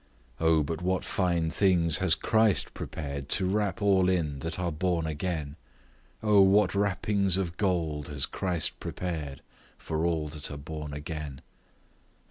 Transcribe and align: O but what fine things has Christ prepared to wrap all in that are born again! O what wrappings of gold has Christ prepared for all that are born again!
O 0.39 0.63
but 0.63 0.81
what 0.81 1.05
fine 1.05 1.51
things 1.51 1.99
has 1.99 2.15
Christ 2.15 2.73
prepared 2.73 3.29
to 3.37 3.45
wrap 3.45 3.83
all 3.83 4.09
in 4.09 4.39
that 4.39 4.57
are 4.57 4.71
born 4.71 5.05
again! 5.05 5.57
O 6.23 6.41
what 6.41 6.73
wrappings 6.73 7.37
of 7.37 7.55
gold 7.55 8.07
has 8.07 8.25
Christ 8.25 8.79
prepared 8.79 9.43
for 9.77 10.03
all 10.03 10.27
that 10.29 10.49
are 10.49 10.57
born 10.57 10.91
again! 10.91 11.41